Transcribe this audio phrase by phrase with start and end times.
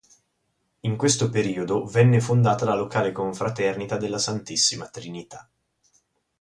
[0.79, 5.47] In questo periodo venne fondata la locale confraternita della Santissima Trinità.